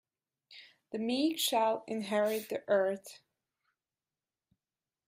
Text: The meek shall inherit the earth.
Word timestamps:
The 0.91 0.97
meek 0.97 1.37
shall 1.37 1.83
inherit 1.85 2.49
the 2.49 2.63
earth. 2.67 3.19